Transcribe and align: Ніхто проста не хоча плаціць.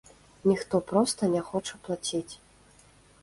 Ніхто 0.51 0.79
проста 0.91 1.29
не 1.35 1.41
хоча 1.49 1.75
плаціць. 1.87 2.33